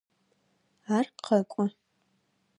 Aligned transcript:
Ар 0.95 1.05
къэкӏо. 1.25 1.63